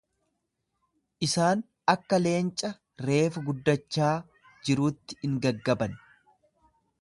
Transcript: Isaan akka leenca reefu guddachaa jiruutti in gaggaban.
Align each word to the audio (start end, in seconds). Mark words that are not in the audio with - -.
Isaan 1.27 1.59
akka 1.93 2.19
leenca 2.21 2.71
reefu 3.09 3.45
guddachaa 3.51 4.09
jiruutti 4.71 5.19
in 5.29 5.37
gaggaban. 5.45 5.97